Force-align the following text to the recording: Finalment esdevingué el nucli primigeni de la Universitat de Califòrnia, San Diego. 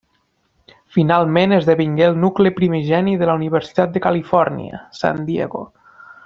Finalment 0.95 1.53
esdevingué 1.57 2.07
el 2.07 2.17
nucli 2.23 2.53
primigeni 2.61 3.13
de 3.21 3.29
la 3.31 3.37
Universitat 3.41 3.95
de 3.99 4.03
Califòrnia, 4.07 4.81
San 5.03 5.23
Diego. 5.29 5.63